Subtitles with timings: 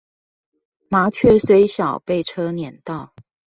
[0.89, 3.13] 麻雀雖小，被車輾到